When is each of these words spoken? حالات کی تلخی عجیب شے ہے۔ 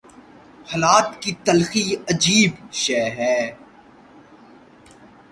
حالات 0.69 1.07
کی 1.21 1.31
تلخی 1.45 1.85
عجیب 2.09 2.51
شے 2.81 3.01
ہے۔ 3.17 3.37